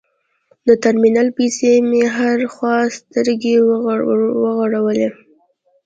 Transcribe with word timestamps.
د 0.67 0.69
ترمینل 0.83 1.27
پسې 1.37 1.71
مې 1.89 2.03
هره 2.15 2.47
خوا 2.53 2.77
سترګې 2.97 3.55
وغړولې. 4.43 5.09